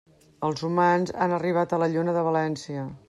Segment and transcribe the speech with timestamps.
[0.47, 2.89] Els humans han arribat a la Lluna de València.